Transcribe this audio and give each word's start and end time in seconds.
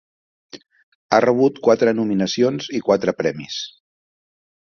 Ha 1.11 1.19
rebut 1.25 1.59
quatre 1.67 1.93
nominacions 1.99 2.71
i 2.79 2.83
quatre 2.87 3.17
premis. 3.23 3.59